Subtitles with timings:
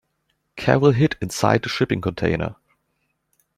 [0.55, 2.55] Carol hid inside the shipping container.